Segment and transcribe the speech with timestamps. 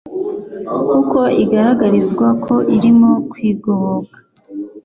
[0.89, 4.17] kuko igaragarizwa ko irimo kwigoboka;